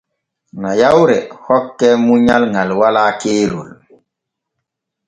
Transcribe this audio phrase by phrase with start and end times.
[0.61, 3.69] Nayawre hokke munyal ŋal walaa keerol.